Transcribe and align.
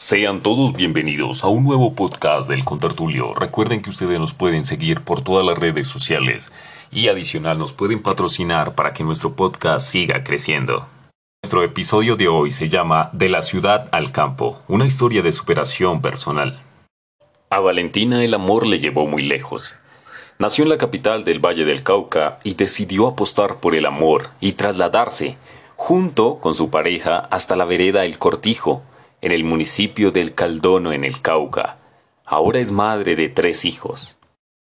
Sean 0.00 0.44
todos 0.44 0.74
bienvenidos 0.74 1.42
a 1.42 1.48
un 1.48 1.64
nuevo 1.64 1.92
podcast 1.92 2.48
del 2.48 2.64
Contertulio. 2.64 3.34
Recuerden 3.34 3.82
que 3.82 3.90
ustedes 3.90 4.20
nos 4.20 4.32
pueden 4.32 4.64
seguir 4.64 5.00
por 5.00 5.24
todas 5.24 5.44
las 5.44 5.58
redes 5.58 5.88
sociales 5.88 6.52
y 6.92 7.08
adicional 7.08 7.58
nos 7.58 7.72
pueden 7.72 8.00
patrocinar 8.00 8.76
para 8.76 8.92
que 8.92 9.02
nuestro 9.02 9.34
podcast 9.34 9.84
siga 9.84 10.22
creciendo. 10.22 10.86
Nuestro 11.42 11.64
episodio 11.64 12.14
de 12.14 12.28
hoy 12.28 12.52
se 12.52 12.68
llama 12.68 13.10
De 13.12 13.28
la 13.28 13.42
ciudad 13.42 13.88
al 13.90 14.12
campo, 14.12 14.62
una 14.68 14.86
historia 14.86 15.20
de 15.20 15.32
superación 15.32 16.00
personal. 16.00 16.62
A 17.50 17.58
Valentina 17.58 18.22
el 18.22 18.34
amor 18.34 18.68
le 18.68 18.78
llevó 18.78 19.04
muy 19.08 19.22
lejos. 19.22 19.74
Nació 20.38 20.62
en 20.62 20.70
la 20.70 20.78
capital 20.78 21.24
del 21.24 21.44
Valle 21.44 21.64
del 21.64 21.82
Cauca 21.82 22.38
y 22.44 22.54
decidió 22.54 23.08
apostar 23.08 23.58
por 23.58 23.74
el 23.74 23.84
amor 23.84 24.30
y 24.38 24.52
trasladarse, 24.52 25.36
junto 25.74 26.38
con 26.38 26.54
su 26.54 26.70
pareja, 26.70 27.18
hasta 27.32 27.56
la 27.56 27.64
vereda 27.64 28.04
El 28.04 28.18
Cortijo, 28.18 28.84
en 29.20 29.32
el 29.32 29.44
municipio 29.44 30.10
del 30.10 30.34
Caldono 30.34 30.92
en 30.92 31.04
el 31.04 31.20
Cauca. 31.20 31.78
Ahora 32.24 32.60
es 32.60 32.70
madre 32.70 33.16
de 33.16 33.28
tres 33.28 33.64
hijos. 33.64 34.16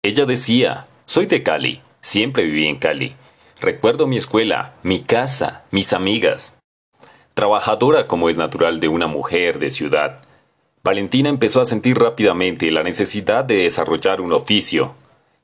Ella 0.01 0.25
decía, 0.25 0.85
soy 1.05 1.25
de 1.25 1.43
Cali, 1.43 1.81
siempre 2.01 2.43
viví 2.43 2.67
en 2.67 2.77
Cali. 2.77 3.15
Recuerdo 3.61 4.07
mi 4.07 4.17
escuela, 4.17 4.73
mi 4.83 5.01
casa, 5.01 5.63
mis 5.71 5.93
amigas. 5.93 6.57
Trabajadora 7.33 8.07
como 8.07 8.29
es 8.29 8.37
natural 8.37 8.79
de 8.79 8.89
una 8.89 9.07
mujer 9.07 9.59
de 9.59 9.71
ciudad, 9.71 10.21
Valentina 10.83 11.29
empezó 11.29 11.61
a 11.61 11.65
sentir 11.65 11.97
rápidamente 11.97 12.69
la 12.69 12.83
necesidad 12.83 13.45
de 13.45 13.55
desarrollar 13.55 14.19
un 14.19 14.33
oficio, 14.33 14.95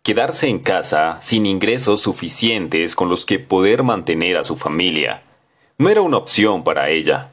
quedarse 0.03 0.49
en 0.49 0.59
casa 0.59 1.17
sin 1.21 1.45
ingresos 1.45 2.01
suficientes 2.01 2.93
con 2.93 3.07
los 3.07 3.25
que 3.25 3.39
poder 3.39 3.83
mantener 3.83 4.35
a 4.35 4.43
su 4.43 4.57
familia. 4.57 5.23
No 5.77 5.87
era 5.87 6.01
una 6.01 6.17
opción 6.17 6.65
para 6.65 6.89
ella. 6.89 7.31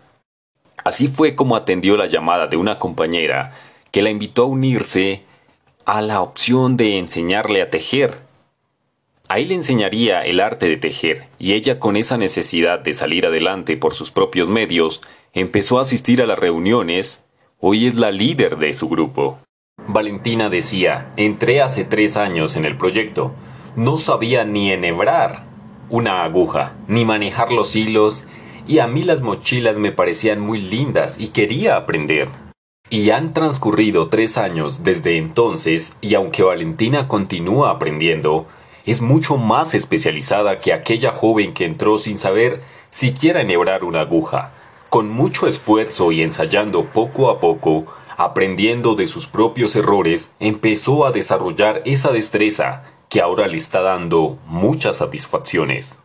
Así 0.86 1.08
fue 1.08 1.34
como 1.34 1.56
atendió 1.56 1.96
la 1.96 2.06
llamada 2.06 2.46
de 2.46 2.56
una 2.56 2.78
compañera 2.78 3.50
que 3.90 4.02
la 4.02 4.10
invitó 4.10 4.44
a 4.44 4.46
unirse 4.46 5.24
a 5.84 6.00
la 6.00 6.20
opción 6.20 6.76
de 6.76 6.98
enseñarle 6.98 7.60
a 7.60 7.70
tejer. 7.70 8.20
Ahí 9.26 9.46
le 9.46 9.54
enseñaría 9.54 10.24
el 10.24 10.38
arte 10.38 10.68
de 10.68 10.76
tejer, 10.76 11.26
y 11.40 11.54
ella 11.54 11.80
con 11.80 11.96
esa 11.96 12.18
necesidad 12.18 12.78
de 12.78 12.94
salir 12.94 13.26
adelante 13.26 13.76
por 13.76 13.94
sus 13.94 14.12
propios 14.12 14.48
medios, 14.48 15.02
empezó 15.32 15.80
a 15.80 15.82
asistir 15.82 16.22
a 16.22 16.26
las 16.26 16.38
reuniones, 16.38 17.24
hoy 17.58 17.88
es 17.88 17.96
la 17.96 18.12
líder 18.12 18.56
de 18.56 18.72
su 18.72 18.88
grupo. 18.88 19.40
Valentina 19.88 20.50
decía, 20.50 21.12
entré 21.16 21.62
hace 21.62 21.82
tres 21.82 22.16
años 22.16 22.54
en 22.54 22.64
el 22.64 22.76
proyecto. 22.76 23.34
No 23.74 23.98
sabía 23.98 24.44
ni 24.44 24.70
enhebrar 24.70 25.46
una 25.90 26.22
aguja, 26.22 26.74
ni 26.86 27.04
manejar 27.04 27.50
los 27.50 27.74
hilos, 27.74 28.24
y 28.66 28.78
a 28.78 28.86
mí 28.86 29.02
las 29.02 29.20
mochilas 29.20 29.76
me 29.78 29.92
parecían 29.92 30.40
muy 30.40 30.60
lindas 30.60 31.18
y 31.18 31.28
quería 31.28 31.76
aprender. 31.76 32.28
Y 32.88 33.10
han 33.10 33.34
transcurrido 33.34 34.08
tres 34.08 34.38
años 34.38 34.84
desde 34.84 35.18
entonces, 35.18 35.96
y 36.00 36.14
aunque 36.14 36.42
Valentina 36.42 37.08
continúa 37.08 37.70
aprendiendo, 37.70 38.46
es 38.84 39.00
mucho 39.00 39.36
más 39.36 39.74
especializada 39.74 40.60
que 40.60 40.72
aquella 40.72 41.10
joven 41.10 41.52
que 41.52 41.64
entró 41.64 41.98
sin 41.98 42.16
saber 42.16 42.62
siquiera 42.90 43.40
enhebrar 43.40 43.82
una 43.82 44.02
aguja. 44.02 44.52
Con 44.88 45.10
mucho 45.10 45.48
esfuerzo 45.48 46.12
y 46.12 46.22
ensayando 46.22 46.84
poco 46.86 47.28
a 47.28 47.40
poco, 47.40 47.86
aprendiendo 48.16 48.94
de 48.94 49.08
sus 49.08 49.26
propios 49.26 49.74
errores, 49.74 50.32
empezó 50.38 51.04
a 51.04 51.10
desarrollar 51.10 51.82
esa 51.84 52.12
destreza 52.12 52.84
que 53.08 53.20
ahora 53.20 53.48
le 53.48 53.56
está 53.56 53.82
dando 53.82 54.38
muchas 54.46 54.98
satisfacciones. 54.98 55.98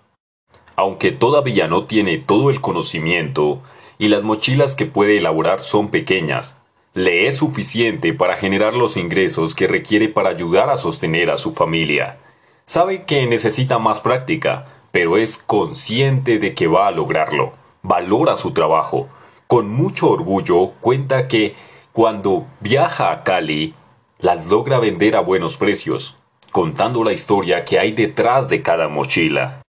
Aunque 0.75 1.11
todavía 1.11 1.67
no 1.67 1.85
tiene 1.85 2.17
todo 2.17 2.49
el 2.49 2.61
conocimiento 2.61 3.61
y 3.97 4.07
las 4.07 4.23
mochilas 4.23 4.75
que 4.75 4.85
puede 4.85 5.17
elaborar 5.17 5.61
son 5.61 5.89
pequeñas, 5.89 6.59
le 6.93 7.27
es 7.27 7.37
suficiente 7.37 8.13
para 8.13 8.35
generar 8.35 8.73
los 8.73 8.97
ingresos 8.97 9.55
que 9.55 9.67
requiere 9.67 10.09
para 10.09 10.29
ayudar 10.29 10.69
a 10.69 10.77
sostener 10.77 11.31
a 11.31 11.37
su 11.37 11.53
familia. 11.53 12.17
Sabe 12.65 13.03
que 13.03 13.25
necesita 13.27 13.79
más 13.79 14.01
práctica, 14.01 14.67
pero 14.91 15.17
es 15.17 15.37
consciente 15.37 16.39
de 16.39 16.53
que 16.53 16.67
va 16.67 16.87
a 16.87 16.91
lograrlo. 16.91 17.53
Valora 17.81 18.35
su 18.35 18.51
trabajo. 18.51 19.07
Con 19.47 19.69
mucho 19.69 20.09
orgullo 20.09 20.73
cuenta 20.81 21.27
que 21.27 21.55
cuando 21.93 22.45
viaja 22.59 23.11
a 23.11 23.23
Cali, 23.23 23.73
las 24.19 24.45
logra 24.47 24.79
vender 24.79 25.15
a 25.15 25.21
buenos 25.21 25.57
precios, 25.57 26.17
contando 26.51 27.03
la 27.03 27.13
historia 27.13 27.65
que 27.65 27.79
hay 27.79 27.91
detrás 27.91 28.49
de 28.49 28.61
cada 28.61 28.87
mochila. 28.87 29.60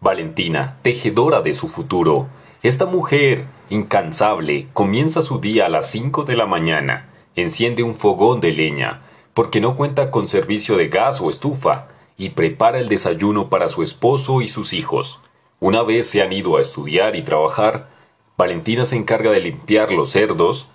Valentina, 0.00 0.78
tejedora 0.80 1.42
de 1.42 1.52
su 1.52 1.68
futuro, 1.68 2.28
esta 2.62 2.86
mujer 2.86 3.44
incansable 3.68 4.66
comienza 4.72 5.20
su 5.20 5.40
día 5.40 5.66
a 5.66 5.68
las 5.68 5.90
5 5.90 6.24
de 6.24 6.36
la 6.36 6.46
mañana, 6.46 7.10
enciende 7.36 7.82
un 7.82 7.94
fogón 7.96 8.40
de 8.40 8.50
leña, 8.52 9.02
porque 9.34 9.60
no 9.60 9.76
cuenta 9.76 10.10
con 10.10 10.26
servicio 10.26 10.78
de 10.78 10.88
gas 10.88 11.20
o 11.20 11.28
estufa, 11.28 11.88
y 12.16 12.30
prepara 12.30 12.78
el 12.78 12.88
desayuno 12.88 13.50
para 13.50 13.68
su 13.68 13.82
esposo 13.82 14.40
y 14.40 14.48
sus 14.48 14.72
hijos. 14.72 15.20
Una 15.58 15.82
vez 15.82 16.08
se 16.08 16.22
han 16.22 16.32
ido 16.32 16.56
a 16.56 16.62
estudiar 16.62 17.14
y 17.14 17.22
trabajar, 17.22 17.90
Valentina 18.38 18.86
se 18.86 18.96
encarga 18.96 19.30
de 19.30 19.40
limpiar 19.40 19.92
los 19.92 20.08
cerdos, 20.08 20.68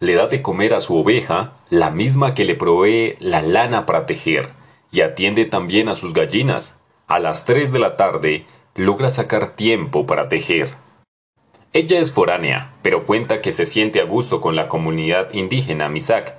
le 0.00 0.14
da 0.14 0.26
de 0.26 0.42
comer 0.42 0.74
a 0.74 0.80
su 0.80 0.96
oveja, 0.96 1.52
la 1.70 1.90
misma 1.90 2.34
que 2.34 2.44
le 2.44 2.56
provee 2.56 3.14
la 3.20 3.40
lana 3.40 3.86
para 3.86 4.06
tejer, 4.06 4.50
y 4.90 5.02
atiende 5.02 5.44
también 5.44 5.88
a 5.88 5.94
sus 5.94 6.12
gallinas. 6.12 6.76
A 7.06 7.20
las 7.20 7.44
3 7.44 7.70
de 7.70 7.78
la 7.78 7.96
tarde 7.96 8.46
logra 8.74 9.08
sacar 9.08 9.50
tiempo 9.50 10.06
para 10.06 10.28
tejer. 10.28 10.74
Ella 11.72 12.00
es 12.00 12.12
foránea, 12.12 12.72
pero 12.82 13.04
cuenta 13.04 13.40
que 13.40 13.52
se 13.52 13.66
siente 13.66 14.00
a 14.00 14.04
gusto 14.04 14.40
con 14.40 14.56
la 14.56 14.68
comunidad 14.68 15.32
indígena 15.32 15.88
Misak, 15.88 16.34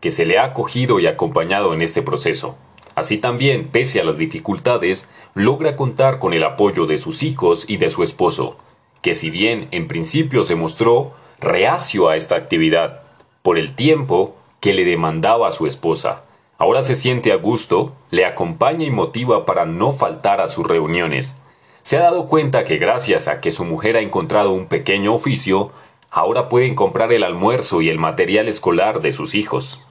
que 0.00 0.10
se 0.10 0.24
le 0.24 0.38
ha 0.38 0.44
acogido 0.44 1.00
y 1.00 1.06
acompañado 1.06 1.74
en 1.74 1.82
este 1.82 2.02
proceso. 2.02 2.56
Así 2.94 3.18
también, 3.18 3.68
pese 3.68 4.00
a 4.00 4.04
las 4.04 4.18
dificultades, 4.18 5.08
logra 5.34 5.76
contar 5.76 6.18
con 6.18 6.32
el 6.32 6.44
apoyo 6.44 6.86
de 6.86 6.98
sus 6.98 7.22
hijos 7.22 7.64
y 7.68 7.76
de 7.76 7.88
su 7.88 8.02
esposo, 8.02 8.56
que 9.02 9.14
si 9.14 9.30
bien 9.30 9.68
en 9.70 9.88
principio 9.88 10.44
se 10.44 10.54
mostró 10.54 11.14
reacio 11.40 12.08
a 12.08 12.16
esta 12.16 12.36
actividad, 12.36 13.02
por 13.42 13.58
el 13.58 13.74
tiempo 13.74 14.36
que 14.60 14.74
le 14.74 14.84
demandaba 14.84 15.50
su 15.50 15.66
esposa. 15.66 16.22
Ahora 16.58 16.82
se 16.82 16.94
siente 16.94 17.32
a 17.32 17.36
gusto, 17.36 17.96
le 18.10 18.26
acompaña 18.26 18.84
y 18.84 18.90
motiva 18.90 19.46
para 19.46 19.64
no 19.64 19.92
faltar 19.92 20.40
a 20.40 20.48
sus 20.48 20.66
reuniones. 20.66 21.36
Se 21.82 21.96
ha 21.96 22.00
dado 22.00 22.26
cuenta 22.26 22.64
que 22.64 22.78
gracias 22.78 23.28
a 23.28 23.40
que 23.40 23.52
su 23.52 23.64
mujer 23.64 23.96
ha 23.96 24.00
encontrado 24.00 24.52
un 24.52 24.66
pequeño 24.66 25.14
oficio, 25.14 25.72
ahora 26.10 26.48
pueden 26.48 26.74
comprar 26.74 27.12
el 27.12 27.22
almuerzo 27.22 27.82
y 27.82 27.88
el 27.88 27.98
material 27.98 28.48
escolar 28.48 29.00
de 29.00 29.12
sus 29.12 29.34
hijos. 29.34 29.82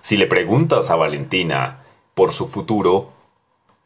Si 0.00 0.16
le 0.16 0.26
preguntas 0.26 0.90
a 0.90 0.96
Valentina 0.96 1.84
por 2.14 2.32
su 2.32 2.48
futuro, 2.48 3.10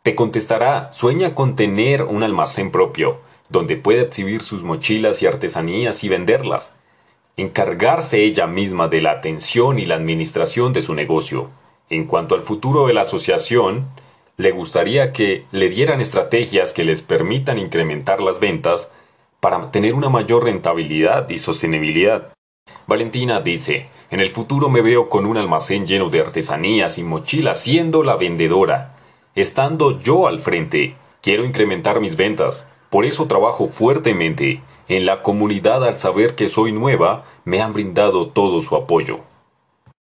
te 0.03 0.15
contestará, 0.15 0.93
sueña 0.93 1.35
con 1.35 1.57
tener 1.57 2.03
un 2.03 2.23
almacén 2.23 2.71
propio, 2.71 3.21
donde 3.49 3.77
pueda 3.77 4.03
exhibir 4.03 4.43
sus 4.43 4.63
mochilas 4.63 5.23
y 5.23 5.27
artesanías 5.27 6.05
y 6.05 6.09
venderlas 6.09 6.73
encargarse 7.39 8.25
ella 8.25 8.49
misma 8.49 8.89
de 8.89 9.01
la 9.01 9.13
atención 9.13 9.79
y 9.79 9.87
la 9.87 9.95
administración 9.95 10.73
de 10.73 10.83
su 10.83 10.95
negocio. 10.95 11.51
En 11.89 12.05
cuanto 12.05 12.35
al 12.35 12.43
futuro 12.43 12.89
de 12.89 12.95
la 12.95 13.03
asociación, 13.03 13.89
le 14.39 14.53
gustaría 14.53 15.13
que 15.13 15.45
le 15.51 15.69
dieran 15.69 16.01
estrategias 16.01 16.73
que 16.73 16.85
les 16.85 17.03
permitan 17.03 17.59
incrementar 17.59 18.23
las 18.23 18.39
ventas 18.39 18.91
para 19.41 19.73
tener 19.73 19.95
una 19.95 20.09
mayor 20.09 20.45
rentabilidad 20.45 21.29
y 21.29 21.39
sostenibilidad. 21.39 22.33
Valentina 22.87 23.41
dice, 23.41 23.89
en 24.11 24.21
el 24.21 24.31
futuro 24.31 24.69
me 24.69 24.81
veo 24.81 25.09
con 25.09 25.27
un 25.27 25.37
almacén 25.37 25.89
lleno 25.89 26.09
de 26.09 26.21
artesanías 26.21 26.99
y 26.99 27.03
mochilas 27.03 27.61
siendo 27.61 28.05
la 28.05 28.15
vendedora. 28.15 28.95
Estando 29.35 30.01
yo 30.01 30.29
al 30.29 30.39
frente, 30.39 30.95
quiero 31.21 31.45
incrementar 31.45 32.01
mis 32.01 32.15
ventas, 32.15 32.71
por 32.91 33.05
eso 33.05 33.27
trabajo 33.27 33.69
fuertemente 33.69 34.63
en 34.87 35.05
la 35.05 35.23
comunidad 35.23 35.85
al 35.85 35.99
saber 35.99 36.37
que 36.37 36.49
soy 36.49 36.71
nueva, 36.71 37.25
me 37.45 37.61
han 37.61 37.73
brindado 37.73 38.29
todo 38.29 38.63
su 38.63 38.77
apoyo. 38.77 39.19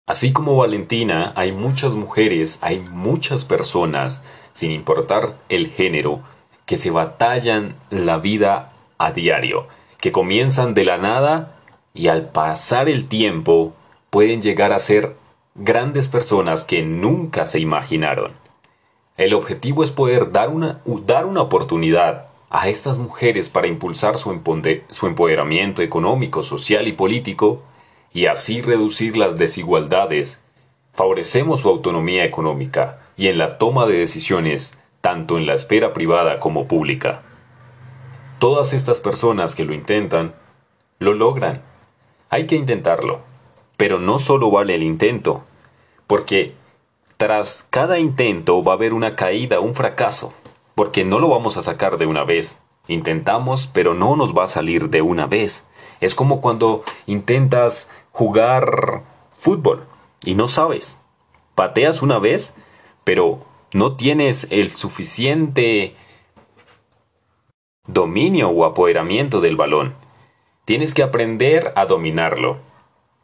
Así 0.09 0.33
como 0.33 0.55
Valentina, 0.55 1.33
hay 1.35 1.51
muchas 1.51 1.93
mujeres, 1.93 2.57
hay 2.61 2.79
muchas 2.79 3.45
personas, 3.45 4.23
sin 4.53 4.71
importar 4.71 5.35
el 5.49 5.67
género, 5.69 6.21
que 6.65 6.77
se 6.77 6.89
batallan 6.89 7.75
la 7.91 8.17
vida 8.17 8.73
a 8.97 9.11
diario, 9.11 9.67
que 9.99 10.11
comienzan 10.11 10.73
de 10.73 10.83
la 10.83 10.97
nada 10.97 11.57
y 11.93 12.07
al 12.07 12.29
pasar 12.29 12.89
el 12.89 13.07
tiempo 13.07 13.75
pueden 14.09 14.41
llegar 14.41 14.73
a 14.73 14.79
ser 14.79 15.15
grandes 15.53 16.07
personas 16.07 16.63
que 16.63 16.81
nunca 16.81 17.45
se 17.45 17.59
imaginaron. 17.59 18.31
El 19.15 19.35
objetivo 19.35 19.83
es 19.83 19.91
poder 19.91 20.31
dar 20.31 20.49
una, 20.49 20.81
dar 21.05 21.27
una 21.27 21.43
oportunidad 21.43 22.29
a 22.49 22.67
estas 22.67 22.97
mujeres 22.97 23.47
para 23.47 23.67
impulsar 23.67 24.17
su, 24.17 24.31
empoderamiento 24.31 25.83
económico, 25.83 26.41
social 26.41 26.87
y 26.87 26.93
político 26.93 27.61
y 28.13 28.25
así 28.25 28.61
reducir 28.61 29.17
las 29.17 29.37
desigualdades, 29.37 30.41
favorecemos 30.93 31.61
su 31.61 31.69
autonomía 31.69 32.25
económica 32.25 32.99
y 33.17 33.27
en 33.27 33.37
la 33.37 33.57
toma 33.57 33.85
de 33.85 33.97
decisiones 33.97 34.77
tanto 35.01 35.37
en 35.37 35.45
la 35.45 35.53
esfera 35.53 35.93
privada 35.93 36.39
como 36.39 36.67
pública. 36.67 37.23
Todas 38.39 38.73
estas 38.73 38.99
personas 38.99 39.55
que 39.55 39.65
lo 39.65 39.73
intentan, 39.73 40.33
lo 40.99 41.13
logran. 41.13 41.61
Hay 42.29 42.47
que 42.47 42.55
intentarlo. 42.55 43.21
Pero 43.77 43.99
no 43.99 44.19
solo 44.19 44.51
vale 44.51 44.75
el 44.75 44.83
intento, 44.83 45.45
porque 46.05 46.53
tras 47.15 47.65
cada 47.69 47.97
intento 47.97 48.63
va 48.63 48.73
a 48.73 48.75
haber 48.75 48.93
una 48.93 49.15
caída, 49.15 49.61
un 49.61 49.73
fracaso, 49.73 50.33
porque 50.75 51.05
no 51.05 51.19
lo 51.19 51.29
vamos 51.29 51.55
a 51.55 51.61
sacar 51.61 51.97
de 51.97 52.05
una 52.05 52.25
vez. 52.25 52.61
Intentamos, 52.87 53.67
pero 53.67 53.93
no 53.93 54.15
nos 54.17 54.37
va 54.37 54.43
a 54.43 54.47
salir 54.47 54.89
de 54.89 55.01
una 55.01 55.27
vez. 55.27 55.65
Es 56.01 56.15
como 56.15 56.41
cuando 56.41 56.83
intentas 57.05 57.89
jugar 58.11 59.03
fútbol 59.37 59.85
y 60.23 60.35
no 60.35 60.47
sabes. 60.47 60.97
Pateas 61.55 62.01
una 62.01 62.19
vez, 62.19 62.53
pero 63.03 63.43
no 63.73 63.95
tienes 63.95 64.47
el 64.49 64.71
suficiente 64.71 65.95
dominio 67.87 68.49
o 68.49 68.65
apoderamiento 68.65 69.41
del 69.41 69.55
balón. 69.55 69.95
Tienes 70.65 70.93
que 70.93 71.03
aprender 71.03 71.73
a 71.75 71.85
dominarlo. 71.85 72.57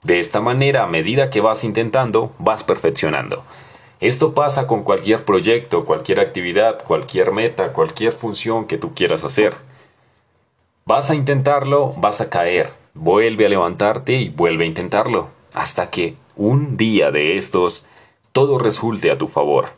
De 0.04 0.20
esta 0.20 0.42
manera, 0.42 0.84
a 0.84 0.88
medida 0.88 1.30
que 1.30 1.42
vas 1.42 1.64
intentando, 1.64 2.32
vas 2.40 2.64
perfeccionando. 2.64 3.44
Esto 4.00 4.34
pasa 4.34 4.68
con 4.68 4.84
cualquier 4.84 5.24
proyecto, 5.24 5.86
cualquier 5.86 6.20
actividad, 6.20 6.84
cualquier 6.84 7.32
meta, 7.32 7.72
cualquier 7.72 8.12
función 8.12 8.66
que 8.66 8.78
tú 8.78 8.94
quieras 8.94 9.24
hacer. 9.24 9.56
Vas 10.88 11.10
a 11.10 11.16
intentarlo, 11.16 11.94
vas 11.98 12.22
a 12.22 12.30
caer. 12.30 12.72
Vuelve 12.94 13.48
a 13.48 13.50
levantarte 13.50 14.14
y 14.14 14.30
vuelve 14.30 14.66
a 14.66 14.68
intentarlo. 14.68 15.30
Hasta 15.56 15.90
que 15.90 16.16
un 16.36 16.78
día 16.78 17.10
de 17.10 17.38
estos 17.38 17.88
todo 18.34 18.60
resulte 18.60 19.10
a 19.10 19.18
tu 19.18 19.28
favor. 19.28 19.70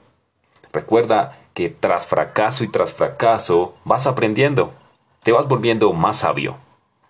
Recuerda 0.73 1.39
que 1.53 1.69
tras 1.69 2.07
fracaso 2.07 2.65
y 2.65 2.67
tras 2.67 2.93
fracaso 2.93 3.73
vas 3.85 4.05
aprendiendo, 4.05 4.73
te 5.23 5.31
vas 5.31 5.47
volviendo 5.47 5.93
más 5.93 6.17
sabio. 6.17 6.57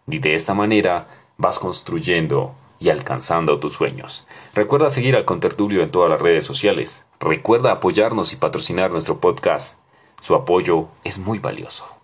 Y 0.06 0.20
de 0.20 0.36
esta 0.36 0.54
manera 0.54 1.08
vas 1.38 1.58
construyendo 1.58 2.54
y 2.80 2.90
alcanzando 2.90 3.58
tus 3.58 3.74
sueños. 3.74 4.28
Recuerda 4.54 4.92
seguir 4.92 5.16
al 5.16 5.26
Contertulio 5.26 5.82
en 5.82 5.90
todas 5.90 6.12
las 6.12 6.22
redes 6.22 6.46
sociales. 6.46 7.04
Recuerda 7.20 7.72
apoyarnos 7.72 8.32
y 8.32 8.36
patrocinar 8.36 8.92
nuestro 8.92 9.20
podcast. 9.20 9.80
Su 10.22 10.36
apoyo 10.36 10.86
es 11.04 11.18
muy 11.18 11.40
valioso. 11.40 11.97